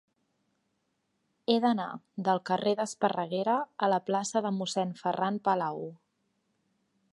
He 1.49 1.57
d'anar 1.65 1.85
del 2.29 2.41
carrer 2.51 2.73
d'Esparreguera 2.79 3.59
a 3.87 3.91
la 3.95 4.01
plaça 4.09 4.43
de 4.49 4.55
Mossèn 4.57 4.95
Ferran 5.05 5.41
Palau. 5.51 5.85